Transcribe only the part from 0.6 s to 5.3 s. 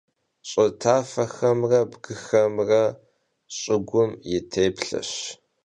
tafexemre bgıxemre ş'ıgum yi têplheş.